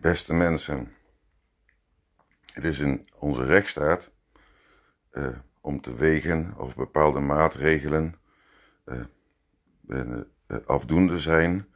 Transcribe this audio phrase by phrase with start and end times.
[0.00, 0.92] Beste mensen,
[2.52, 4.10] het is in onze rechtsstaat
[5.12, 5.28] uh,
[5.60, 8.14] om te wegen of bepaalde maatregelen
[8.84, 9.00] uh,
[10.66, 11.68] afdoende zijn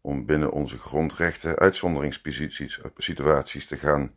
[0.00, 4.10] om binnen onze grondrechten uitzonderingssituaties te gaan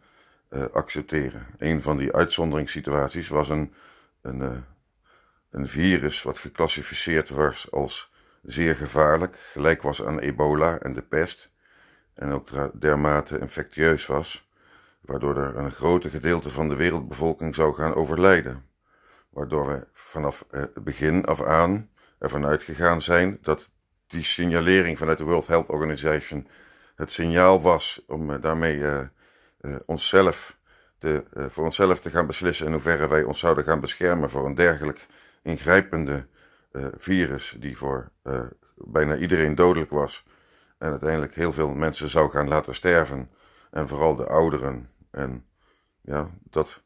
[0.72, 1.48] accepteren.
[1.58, 3.74] Een van die uitzonderingssituaties was een,
[4.22, 4.64] een,
[5.50, 8.12] een virus wat geclassificeerd was als
[8.44, 11.54] zeer gevaarlijk, gelijk was aan ebola en de pest
[12.16, 14.50] en ook dermate infectieus was,
[15.02, 18.66] waardoor er een grote gedeelte van de wereldbevolking zou gaan overlijden.
[19.30, 23.70] Waardoor we vanaf het begin af aan ervan uitgegaan zijn dat
[24.08, 26.48] die signalering vanuit de World Health Organization
[26.96, 29.00] het signaal was om eh, daarmee uh,
[29.86, 30.58] onszelf
[30.98, 34.56] te, voor onszelf te gaan beslissen in hoeverre wij ons zouden gaan beschermen voor een
[34.56, 35.06] dergelijk
[35.42, 36.28] ingrijpende
[36.98, 38.12] virus die voor
[38.76, 40.24] bijna iedereen dodelijk was
[40.78, 43.30] en uiteindelijk heel veel mensen zou gaan laten sterven.
[43.72, 44.90] En vooral de ouderen.
[45.12, 45.46] En
[46.02, 46.84] ja, dat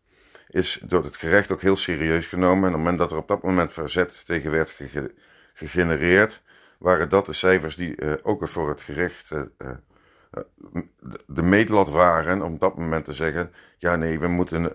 [0.47, 2.63] is door het gerecht ook heel serieus genomen.
[2.63, 4.75] En op het moment dat er op dat moment verzet tegen werd
[5.53, 6.41] gegenereerd,
[6.79, 9.71] waren dat de cijfers die uh, ook voor het gerecht uh, uh,
[11.25, 12.41] de meetlat waren.
[12.41, 14.73] Om op dat moment te zeggen: ja, nee, we moeten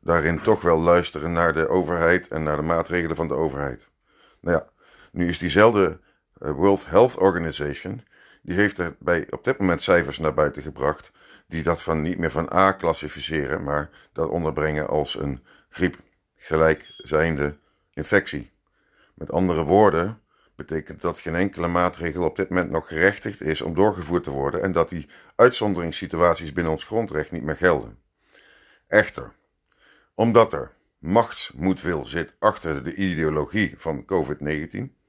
[0.00, 3.90] daarin toch wel luisteren naar de overheid en naar de maatregelen van de overheid.
[4.40, 4.68] Nou ja,
[5.12, 6.00] nu is diezelfde
[6.32, 8.02] World Health Organization
[8.44, 11.10] die heeft er bij op dit moment cijfers naar buiten gebracht
[11.46, 15.96] die dat van niet meer van A klassificeren, maar dat onderbrengen als een griep
[16.36, 17.58] gelijkzijnde
[17.94, 18.52] infectie.
[19.14, 20.20] Met andere woorden
[20.54, 24.62] betekent dat geen enkele maatregel op dit moment nog gerechtigd is om doorgevoerd te worden
[24.62, 27.98] en dat die uitzonderingssituaties binnen ons grondrecht niet meer gelden.
[28.86, 29.32] Echter,
[30.14, 35.02] omdat er machtsmoedwil zit achter de ideologie van COVID-19,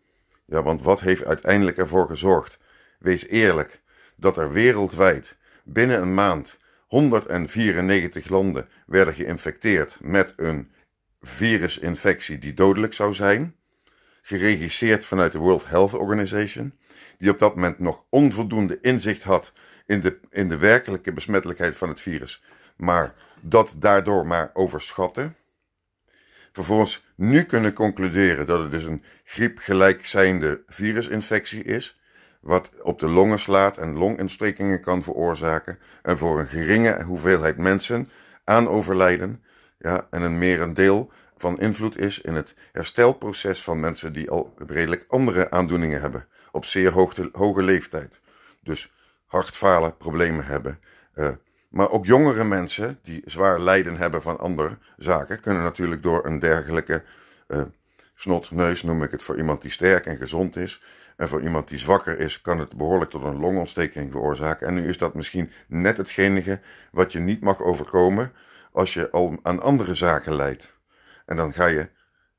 [0.45, 2.59] ja, want wat heeft uiteindelijk ervoor gezorgd
[3.05, 3.81] Wees eerlijk
[4.15, 10.71] dat er wereldwijd binnen een maand 194 landen werden geïnfecteerd met een
[11.21, 13.55] virusinfectie die dodelijk zou zijn,
[14.21, 16.73] geregisseerd vanuit de World Health Organization,
[17.17, 19.53] die op dat moment nog onvoldoende inzicht had
[19.85, 22.43] in de, in de werkelijke besmettelijkheid van het virus,
[22.77, 25.33] maar dat daardoor maar overschatte.
[26.51, 31.99] Vervolgens nu kunnen concluderen dat het dus een griepgelijkzijnde virusinfectie is,
[32.45, 38.09] wat op de longen slaat en longontstekingen kan veroorzaken en voor een geringe hoeveelheid mensen
[38.43, 39.43] aan overlijden
[39.77, 45.05] ja, en een merendeel van invloed is in het herstelproces van mensen die al redelijk
[45.07, 46.91] andere aandoeningen hebben op zeer
[47.31, 48.21] hoge leeftijd.
[48.63, 48.91] Dus
[49.25, 50.79] hartfalen, problemen hebben.
[51.15, 51.29] Uh,
[51.69, 56.39] maar ook jongere mensen die zwaar lijden hebben van andere zaken, kunnen natuurlijk door een
[56.39, 57.03] dergelijke
[57.47, 57.61] uh,
[58.15, 60.81] snotneus, noem ik het voor iemand die sterk en gezond is,
[61.15, 64.67] en voor iemand die zwakker is, kan het behoorlijk tot een longontsteking veroorzaken.
[64.67, 66.59] En nu is dat misschien net hetgene
[66.91, 68.33] wat je niet mag overkomen
[68.71, 70.73] als je al aan andere zaken lijdt.
[71.25, 71.89] En dan ga je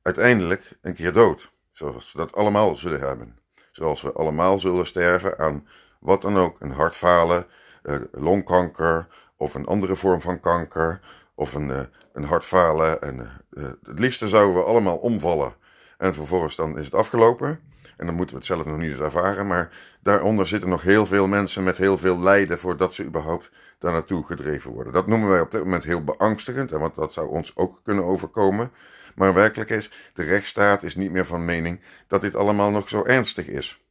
[0.02, 3.38] uiteindelijk een keer dood, zoals we dat allemaal zullen hebben.
[3.72, 5.68] Zoals we allemaal zullen sterven aan
[6.00, 7.46] wat dan ook, een hartfalen,
[7.82, 9.06] uh, longkanker
[9.36, 11.00] of een andere vorm van kanker
[11.34, 11.80] of een, uh,
[12.12, 13.02] een hartfalen.
[13.02, 15.54] En uh, het liefste zouden we allemaal omvallen
[15.98, 17.60] en vervolgens dan is het afgelopen.
[17.96, 19.46] En dan moeten we het zelf nog niet eens ervaren.
[19.46, 19.70] Maar
[20.00, 24.24] daaronder zitten nog heel veel mensen met heel veel lijden voordat ze überhaupt daar naartoe
[24.24, 24.92] gedreven worden.
[24.92, 28.72] Dat noemen wij op dit moment heel beangstigend, want dat zou ons ook kunnen overkomen.
[29.14, 33.04] Maar werkelijk is, de rechtsstaat is niet meer van mening dat dit allemaal nog zo
[33.04, 33.84] ernstig is.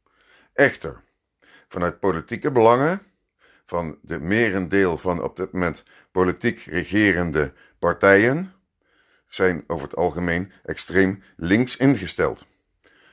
[0.52, 1.00] Echter,
[1.68, 3.00] vanuit politieke belangen,
[3.64, 8.52] van de merendeel van op dit moment politiek regerende partijen,
[9.26, 12.46] zijn over het algemeen extreem links ingesteld.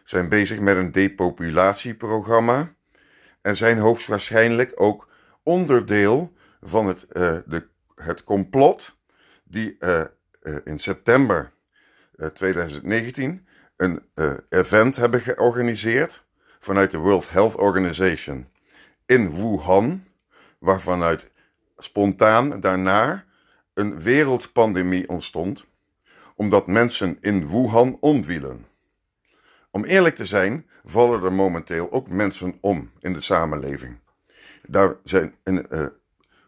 [0.04, 2.74] Zijn bezig met een depopulatieprogramma
[3.42, 5.10] en zijn hoogstwaarschijnlijk ook
[5.44, 8.96] onderdeel van het, uh, de, het complot
[9.44, 10.04] die uh,
[10.42, 11.52] uh, in september
[12.34, 14.02] 2019 een
[14.50, 16.24] event hebben georganiseerd
[16.60, 18.46] vanuit de World Health Organization
[19.06, 20.04] in Wuhan,
[20.60, 21.32] waarvanuit
[21.78, 23.26] spontaan daarna
[23.74, 25.66] een wereldpandemie ontstond,
[26.36, 28.66] omdat mensen in Wuhan omvielen.
[29.72, 34.00] Om eerlijk te zijn, vallen er momenteel ook mensen om in de samenleving.
[34.68, 35.36] Daar zijn,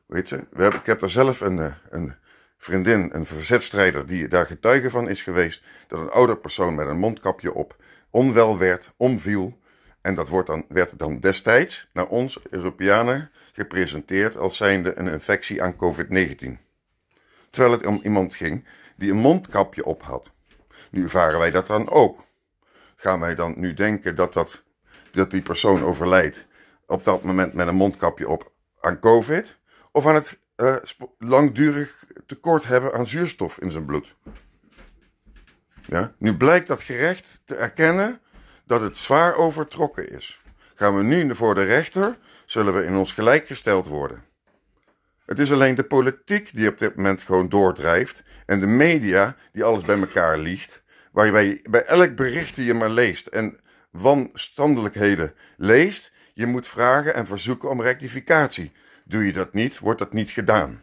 [0.06, 2.16] weet je, we hebben, ik heb daar zelf een, uh, een
[2.58, 6.98] vriendin, een verzetstrijder, die daar getuige van is geweest, dat een oude persoon met een
[6.98, 7.76] mondkapje op
[8.10, 9.60] onwel werd, omviel.
[10.02, 15.64] En dat wordt dan, werd dan destijds naar ons, Europeanen, gepresenteerd als zijnde een infectie
[15.64, 16.64] aan COVID-19.
[17.50, 20.31] Terwijl het om iemand ging die een mondkapje op had.
[20.92, 22.24] Nu ervaren wij dat dan ook
[22.95, 24.63] gaan wij dan nu denken dat, dat,
[25.12, 26.45] dat die persoon overlijdt
[26.86, 29.57] op dat moment met een mondkapje op aan COVID?
[29.95, 30.75] of aan het uh,
[31.18, 34.15] langdurig tekort hebben aan zuurstof in zijn bloed.
[35.88, 36.13] Ja?
[36.18, 38.19] Nu blijkt dat gerecht te erkennen
[38.65, 40.39] dat het zwaar overtrokken is.
[40.74, 44.24] Gaan we nu voor de rechter, zullen we in ons gelijk gesteld worden.
[45.25, 49.63] Het is alleen de politiek die op dit moment gewoon doordrijft en de media die
[49.63, 53.60] alles bij elkaar liegt, waar je bij, elk bericht die je maar leest en
[53.92, 58.72] wanstandelijkheden leest, je moet vragen en verzoeken om rectificatie.
[59.06, 60.81] Doe je dat niet, wordt dat niet gedaan.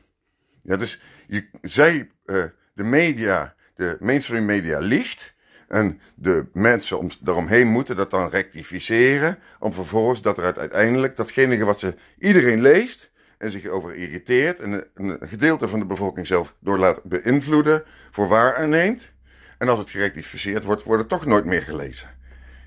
[0.62, 5.34] Ja, dus je, zij, uh, de media, de mainstream media liegt.
[5.68, 9.38] En de mensen om, daaromheen moeten dat dan rectificeren.
[9.58, 13.11] Om vervolgens dat er uiteindelijk datgene wat ze iedereen leest.
[13.42, 14.60] En zich over irriteert.
[14.60, 17.82] En een, gedeelte van de bevolking zelf door laat beïnvloeden.
[18.10, 19.10] Voor waar aanneemt.
[19.58, 22.10] En als het gerectificeerd wordt, wordt het toch nooit meer gelezen.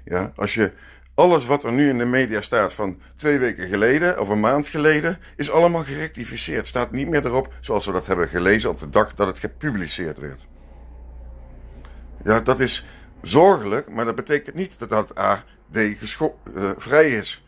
[0.05, 0.71] Ja, als je
[1.13, 4.67] alles wat er nu in de media staat van twee weken geleden of een maand
[4.67, 6.67] geleden, is allemaal gerectificeerd.
[6.67, 10.17] Staat niet meer erop zoals we dat hebben gelezen op de dag dat het gepubliceerd
[10.17, 10.47] werd.
[12.23, 12.85] Ja, dat is
[13.21, 15.43] zorgelijk, maar dat betekent niet dat dat AD
[15.75, 17.44] uh, vrij is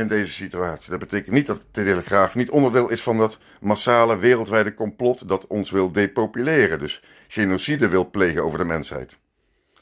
[0.00, 0.90] in deze situatie.
[0.90, 5.46] Dat betekent niet dat de Telegraaf niet onderdeel is van dat massale wereldwijde complot dat
[5.46, 6.78] ons wil depopuleren.
[6.78, 9.18] Dus genocide wil plegen over de mensheid.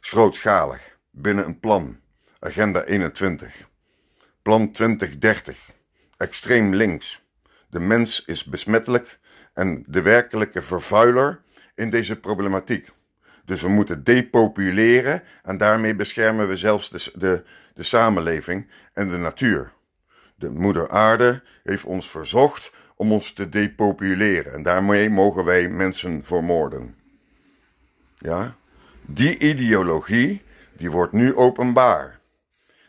[0.00, 2.00] Grootschalig, binnen een plan.
[2.38, 3.68] Agenda 21.
[4.42, 5.58] Plan 2030.
[6.16, 7.26] Extreem links.
[7.70, 9.18] De mens is besmettelijk
[9.54, 11.42] en de werkelijke vervuiler
[11.74, 12.88] in deze problematiek.
[13.44, 17.44] Dus we moeten depopuleren en daarmee beschermen we zelfs de, de,
[17.74, 19.72] de samenleving en de natuur.
[20.38, 26.24] De moeder aarde heeft ons verzocht om ons te depopuleren en daarmee mogen wij mensen
[26.24, 26.96] vermoorden.
[28.14, 28.56] Ja?
[29.06, 30.42] Die ideologie,
[30.76, 32.20] die wordt nu openbaar.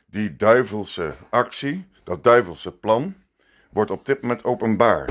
[0.05, 3.15] Die duivelse actie, dat duivelse plan,
[3.69, 5.07] wordt op dit moment openbaar.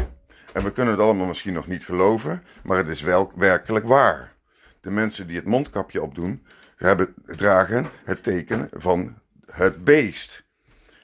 [0.52, 4.36] En we kunnen het allemaal misschien nog niet geloven, maar het is wel werkelijk waar
[4.80, 6.46] de mensen die het mondkapje opdoen,
[6.76, 10.47] hebben, dragen het teken van het beest.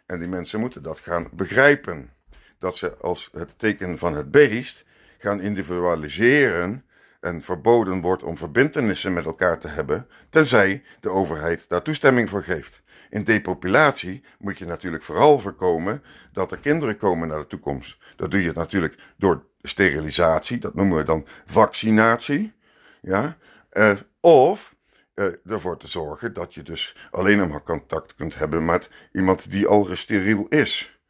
[0.06, 2.11] En die mensen moeten dat gaan begrijpen.
[2.59, 4.85] Dat ze als het teken van het beest
[5.19, 6.85] gaan individualiseren
[7.21, 12.43] en verboden wordt om verbindenissen met elkaar te hebben, tenzij de overheid daar toestemming voor
[12.43, 12.83] geeft.
[13.11, 16.03] In depopulatie moet je natuurlijk vooral voorkomen
[16.33, 17.99] dat er kinderen komen naar de toekomst.
[18.17, 22.55] Dat doe je natuurlijk door sterilisatie, dat noemen we dan vaccinatie.
[23.01, 23.37] Ja?
[23.73, 24.74] Uh, of
[25.15, 29.67] uh, ervoor te zorgen dat je dus alleen maar contact kunt hebben met iemand die
[29.67, 31.01] al gesteriel is.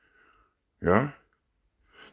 [0.79, 1.15] Ja?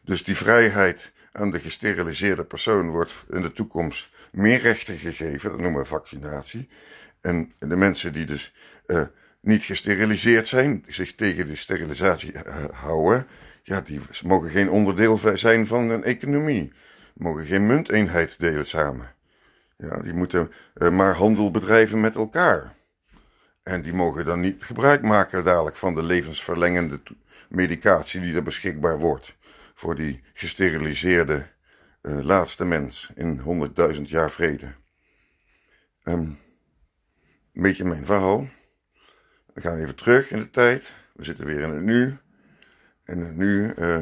[0.02, 5.60] Dus die vrijheid aan de gesteriliseerde persoon wordt in de toekomst meer rechten gegeven, dat
[5.60, 6.68] noemen we vaccinatie.
[7.20, 8.54] En de mensen die dus
[8.86, 9.02] uh,
[9.40, 12.32] niet gesteriliseerd zijn, zich tegen de sterilisatie
[12.72, 13.26] houden,
[13.62, 16.72] ja, die mogen geen onderdeel zijn van een economie,
[17.14, 19.14] mogen geen munteenheid delen samen.
[19.82, 22.74] Ja, die moeten uh, maar handel bedrijven met elkaar.
[23.62, 27.00] En die mogen dan niet gebruik maken dadelijk van de levensverlengende
[27.48, 29.36] medicatie die er beschikbaar wordt
[29.74, 31.46] voor die gesteriliseerde
[32.02, 33.40] uh, laatste mens in
[33.94, 34.72] 100.000 jaar vrede.
[36.04, 36.38] Um,
[37.54, 38.48] een beetje mijn verhaal.
[39.54, 40.92] We gaan even terug in de tijd.
[41.12, 42.16] We zitten weer in het nu.
[43.04, 43.98] En nu uh,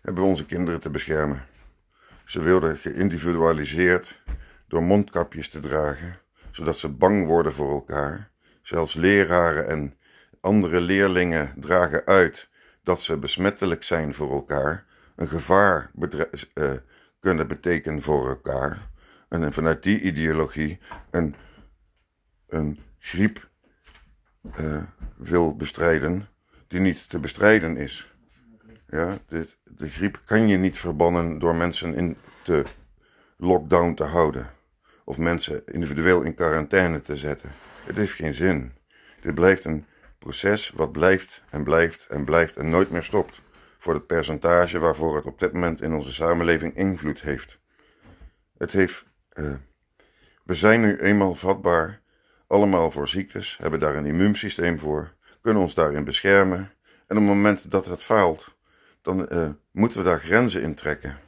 [0.00, 1.44] hebben we onze kinderen te beschermen.
[2.24, 4.22] Ze wilden geïndividualiseerd
[4.74, 6.18] door mondkapjes te dragen,
[6.50, 8.30] zodat ze bang worden voor elkaar.
[8.62, 9.94] Zelfs leraren en
[10.40, 12.48] andere leerlingen dragen uit
[12.82, 15.90] dat ze besmettelijk zijn voor elkaar, een gevaar
[16.54, 16.72] uh,
[17.20, 18.90] kunnen betekenen voor elkaar.
[19.28, 20.78] En vanuit die ideologie
[21.10, 21.34] een,
[22.48, 23.48] een griep
[24.60, 24.82] uh,
[25.16, 26.28] wil bestrijden
[26.66, 28.14] die niet te bestrijden is.
[28.86, 32.64] Ja, de, de griep kan je niet verbannen door mensen in te
[33.36, 34.54] lockdown te houden
[35.04, 37.50] of mensen individueel in quarantaine te zetten.
[37.84, 38.72] Het heeft geen zin.
[39.20, 39.86] Dit blijft een
[40.18, 43.42] proces wat blijft en blijft en blijft en nooit meer stopt
[43.78, 47.60] voor het percentage waarvoor het op dit moment in onze samenleving invloed heeft.
[48.58, 49.04] Het heeft.
[49.34, 49.54] Uh,
[50.44, 52.00] we zijn nu eenmaal vatbaar,
[52.46, 56.58] allemaal voor ziektes, hebben daar een immuunsysteem voor, kunnen ons daarin beschermen.
[57.06, 58.56] En op het moment dat het faalt,
[59.02, 61.18] dan uh, moeten we daar grenzen in trekken.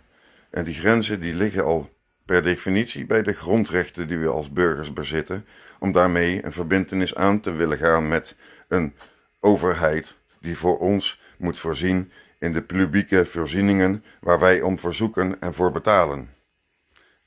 [0.51, 1.91] En die grenzen die liggen al
[2.27, 5.47] per definitie bij de grondrechten die we als burgers bezitten,
[5.79, 8.37] om daarmee een verbintenis aan te willen gaan met
[8.69, 8.95] een
[9.41, 15.55] overheid die voor ons moet voorzien in de publieke voorzieningen waar wij om verzoeken en
[15.55, 16.35] voor betalen.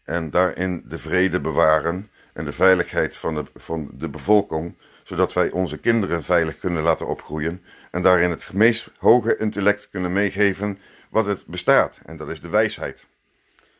[0.04, 5.52] En daarin de vrede bewaren en de veiligheid van de, van de bevolking, zodat wij
[5.52, 10.80] onze kinderen veilig kunnen laten opgroeien en daarin het meest hoge intellect kunnen meegeven
[11.10, 13.08] wat het bestaat, en dat is de wijsheid.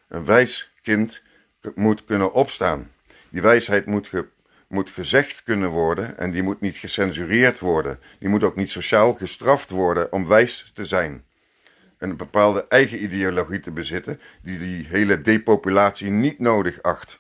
[0.10, 1.22] Een wijs kind
[1.76, 2.92] moet kunnen opstaan.
[3.30, 4.10] Die wijsheid moet,
[4.68, 8.00] moet gezegd kunnen worden en die moet niet gecensureerd worden.
[8.20, 11.24] Die moet ook niet sociaal gestraft worden om wijs te zijn.
[11.98, 17.20] Een bepaalde eigen ideologie te bezitten die die hele depopulatie niet nodig acht.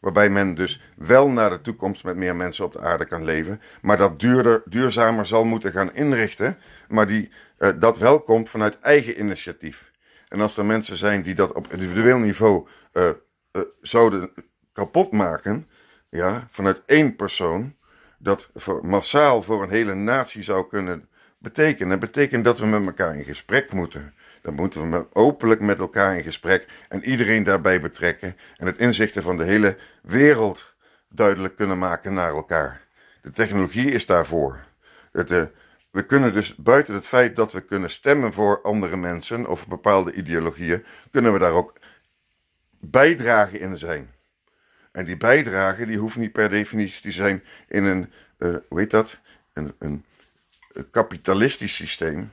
[0.00, 3.60] Waarbij men dus wel naar de toekomst met meer mensen op de aarde kan leven,
[3.82, 8.78] maar dat duurder, duurzamer zal moeten gaan inrichten, maar die, uh, dat wel komt vanuit
[8.78, 9.89] eigen initiatief.
[10.30, 13.04] En als er mensen zijn die dat op individueel niveau uh,
[13.52, 14.32] uh, zouden
[14.72, 15.68] kapot maken,
[16.08, 17.76] ja, vanuit één persoon,
[18.18, 18.50] dat
[18.82, 21.08] massaal voor een hele natie zou kunnen
[21.38, 22.00] betekenen.
[22.00, 24.14] Dat betekent dat we met elkaar in gesprek moeten.
[24.42, 29.22] Dan moeten we openlijk met elkaar in gesprek en iedereen daarbij betrekken en het inzichten
[29.22, 30.74] van de hele wereld
[31.08, 32.86] duidelijk kunnen maken naar elkaar.
[33.22, 34.64] De technologie is daarvoor.
[35.12, 35.42] Het, uh,
[35.90, 40.12] we kunnen dus buiten het feit dat we kunnen stemmen voor andere mensen of bepaalde
[40.12, 41.72] ideologieën, kunnen we daar ook
[42.80, 44.10] bijdragen in zijn.
[44.92, 48.90] En die bijdrage die hoeft niet per definitie te zijn in een, uh, hoe heet
[48.90, 49.18] dat,
[49.52, 50.04] een, een
[50.90, 52.30] kapitalistisch systeem.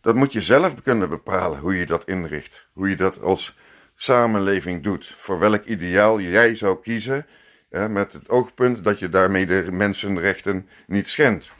[0.00, 2.66] Dat moet je zelf kunnen bepalen hoe je dat inricht.
[2.72, 3.56] Hoe je dat als
[3.94, 5.12] samenleving doet.
[5.16, 7.26] Voor welk ideaal jij zou kiezen.
[7.70, 11.50] met het oogpunt dat je daarmee de mensenrechten niet schendt.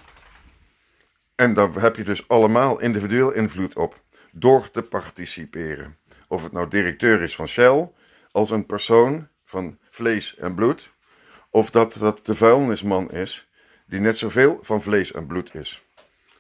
[1.40, 4.00] En daar heb je dus allemaal individueel invloed op.
[4.32, 5.96] Door te participeren.
[6.28, 7.90] Of het nou directeur is van Shell.
[8.30, 10.90] Als een persoon van vlees en bloed.
[11.50, 13.50] Of dat dat de vuilnisman is.
[13.86, 15.84] Die net zoveel van vlees en bloed is.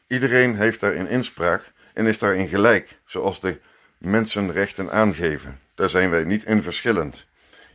[0.06, 3.60] Iedereen heeft daarin inspraak en is daarin gelijk, zoals de
[3.98, 5.60] mensenrechten aangeven.
[5.74, 7.26] Daar zijn wij niet in verschillend.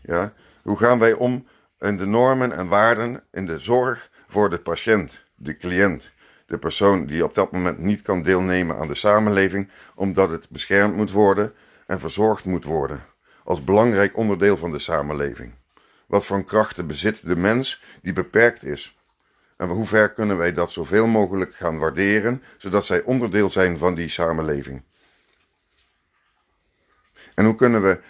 [0.02, 0.34] Ja?
[0.64, 1.48] Hoe gaan wij om
[1.80, 6.14] in de normen en waarden in de zorg voor de patiënt, de cliënt,
[6.46, 10.96] de persoon die op dat moment niet kan deelnemen aan de samenleving, omdat het beschermd
[10.96, 11.54] moet worden
[11.88, 13.06] en verzorgd moet worden,
[13.44, 15.54] als belangrijk onderdeel van de samenleving.
[16.08, 18.98] Wat voor krachten bezit de mens die beperkt is?
[19.58, 23.96] En hoe ver kunnen wij dat zoveel mogelijk gaan waarderen, zodat zij onderdeel zijn van
[23.96, 24.84] die samenleving?
[27.34, 28.02] En hoe kunnen we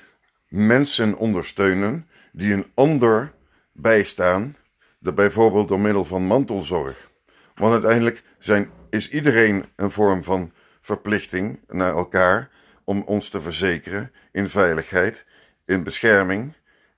[0.48, 3.34] mensen ondersteunen die een ander
[3.72, 4.56] bijstaan,
[5.00, 7.10] bijvoorbeeld door middel van mantelzorg?
[7.56, 12.50] Want uiteindelijk zijn, is iedereen een vorm van verplichting naar elkaar
[12.84, 15.26] om ons te verzekeren in veiligheid,
[15.66, 16.54] in bescherming,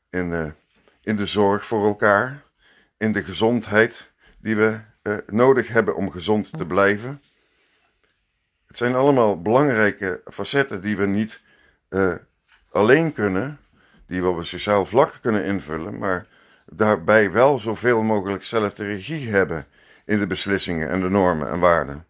[0.09, 0.51] in, uh,
[1.01, 2.43] in de zorg voor elkaar,
[2.97, 7.21] in de gezondheid die we uh, nodig hebben om gezond te blijven.
[8.67, 11.41] Het zijn allemaal belangrijke facetten die we niet
[11.89, 12.15] uh,
[12.69, 13.59] alleen kunnen,
[14.05, 16.27] die we op een sociaal vlak kunnen invullen, maar
[16.65, 19.67] daarbij wel zoveel mogelijk zelf de regie hebben
[20.07, 22.05] in de beslissingen en de normen en waarden.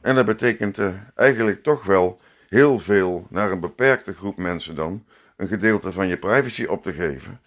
[0.00, 5.04] En dat betekent uh, eigenlijk toch wel heel veel naar een beperkte groep mensen dan
[5.36, 7.40] een gedeelte van je privacy op te geven.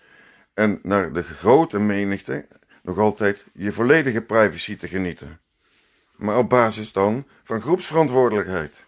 [0.53, 2.45] En naar de grote menigte
[2.83, 5.39] nog altijd je volledige privacy te genieten.
[6.15, 8.85] Maar op basis dan van groepsverantwoordelijkheid,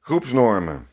[0.00, 0.88] groepsnormen.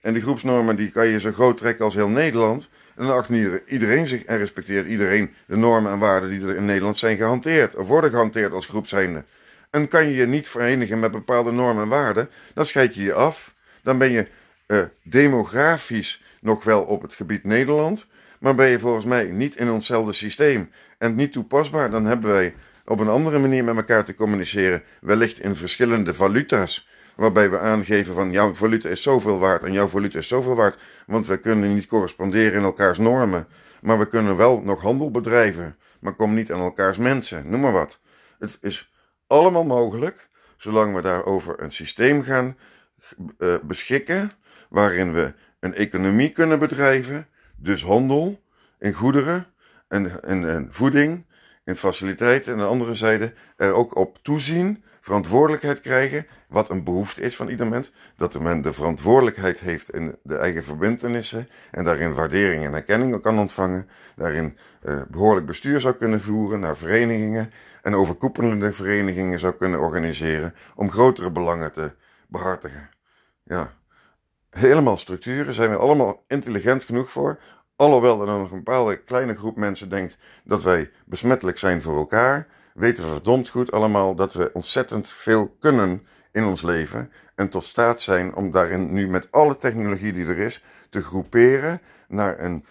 [0.00, 2.68] En die groepsnormen die kan je zo groot trekken als heel Nederland.
[2.98, 3.30] En dan acht
[3.66, 7.74] iedereen zich en respecteert iedereen de normen en waarden die er in Nederland zijn gehanteerd.
[7.74, 9.24] Of worden gehanteerd als groep zijnde.
[9.70, 13.12] En kan je je niet verenigen met bepaalde normen en waarden, dan scheid je je
[13.12, 13.54] af.
[13.82, 14.28] Dan ben je
[14.66, 18.06] uh, demografisch nog wel op het gebied Nederland,
[18.40, 22.54] maar ben je volgens mij niet in onszelfde systeem en niet toepasbaar, dan hebben wij
[22.84, 26.87] op een andere manier met elkaar te communiceren, wellicht in verschillende valuta's,
[27.18, 30.78] waarbij we aangeven van jouw valuta is zoveel waard en jouw valuta is zoveel waard,
[31.06, 33.48] want we kunnen niet corresponderen in elkaars normen,
[33.80, 37.72] maar we kunnen wel nog handel bedrijven, maar kom niet aan elkaars mensen, noem maar
[37.72, 38.00] wat.
[38.38, 38.90] Het is
[39.26, 42.56] allemaal mogelijk, zolang we daarover een systeem gaan
[43.38, 44.32] uh, beschikken,
[44.68, 48.40] waarin we een economie kunnen bedrijven dus handel
[48.78, 49.46] in goederen
[49.88, 51.26] en, en, en voeding,
[51.68, 52.52] in faciliteiten.
[52.52, 57.48] En de andere zijde er ook op toezien, verantwoordelijkheid krijgen, wat een behoefte is van
[57.48, 57.92] ieder mens.
[58.16, 63.38] Dat men de verantwoordelijkheid heeft in de eigen verbindenissen en daarin waardering en erkenning kan
[63.38, 63.88] ontvangen.
[64.16, 70.54] Daarin eh, behoorlijk bestuur zou kunnen voeren naar verenigingen en overkoepelende verenigingen zou kunnen organiseren
[70.74, 71.94] om grotere belangen te
[72.28, 72.90] behartigen.
[73.44, 73.72] Ja,
[74.50, 77.38] helemaal structuren, zijn we allemaal intelligent genoeg voor.
[77.78, 82.46] Alhoewel er nog een bepaalde kleine groep mensen denkt dat wij besmettelijk zijn voor elkaar,
[82.74, 87.64] weten we verdomd goed allemaal dat we ontzettend veel kunnen in ons leven en tot
[87.64, 92.64] staat zijn om daarin nu met alle technologie die er is te groeperen naar een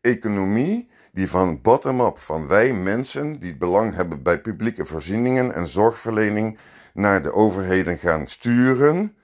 [0.00, 6.58] economie die van bottom-up, van wij mensen die belang hebben bij publieke voorzieningen en zorgverlening,
[6.92, 9.16] naar de overheden gaan sturen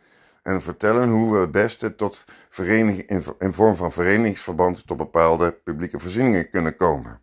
[0.49, 5.99] en vertellen hoe we het beste tot vereniging, in vorm van verenigingsverband tot bepaalde publieke
[5.99, 7.21] voorzieningen kunnen komen.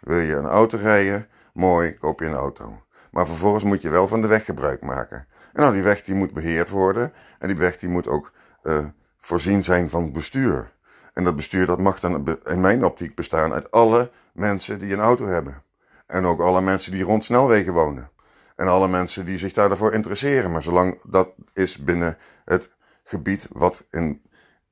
[0.00, 1.28] Wil je een auto rijden?
[1.52, 2.82] Mooi, koop je een auto.
[3.10, 5.18] Maar vervolgens moet je wel van de weg gebruik maken.
[5.52, 8.86] En nou, die weg die moet beheerd worden en die weg die moet ook uh,
[9.18, 10.72] voorzien zijn van bestuur.
[11.12, 15.00] En dat bestuur dat mag dan in mijn optiek bestaan uit alle mensen die een
[15.00, 15.62] auto hebben.
[16.06, 18.10] En ook alle mensen die rond snelwegen wonen.
[18.56, 20.50] En alle mensen die zich daarvoor interesseren.
[20.50, 22.70] Maar zolang dat is binnen het
[23.02, 24.22] gebied wat in,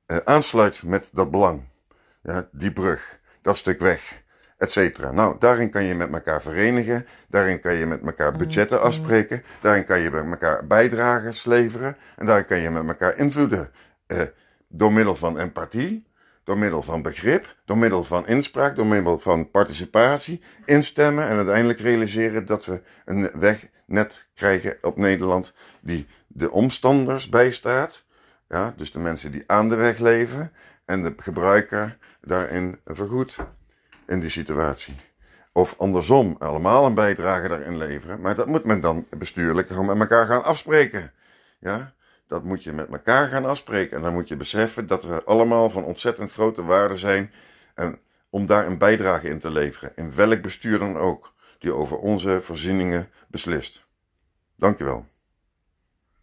[0.07, 1.63] uh, aansluit met dat belang.
[2.21, 4.23] Ja, die brug, dat stuk weg,
[4.57, 5.11] etc.
[5.11, 7.05] Nou, daarin kan je met elkaar verenigen.
[7.29, 8.83] Daarin kan je met elkaar mm, budgetten mm.
[8.83, 9.43] afspreken.
[9.61, 11.97] Daarin kan je met elkaar bijdragen leveren.
[12.15, 13.69] En daarin kan je met elkaar invloeden.
[14.07, 14.21] Uh,
[14.67, 16.13] door middel van empathie
[16.45, 21.79] door middel van begrip, door middel van inspraak, door middel van participatie, instemmen en uiteindelijk
[21.79, 28.03] realiseren dat we een wegnet krijgen op Nederland die de omstanders bijstaat.
[28.47, 30.51] Ja, dus de mensen die aan de weg leven
[30.85, 33.37] en de gebruiker daarin vergoedt
[34.07, 34.95] in die situatie.
[35.53, 38.21] Of andersom, allemaal een bijdrage daarin leveren.
[38.21, 41.11] Maar dat moet men dan bestuurlijk gewoon met elkaar gaan afspreken.
[41.59, 41.93] Ja?
[42.27, 43.97] Dat moet je met elkaar gaan afspreken.
[43.97, 47.31] En dan moet je beseffen dat we allemaal van ontzettend grote waarde zijn.
[47.73, 49.91] En om daar een bijdrage in te leveren.
[49.95, 51.33] In welk bestuur dan ook.
[51.59, 53.85] Die over onze voorzieningen beslist.
[54.55, 55.05] Dankjewel.